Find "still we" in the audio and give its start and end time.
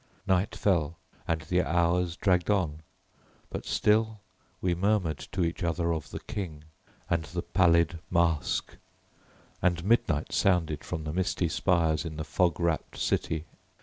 3.67-4.73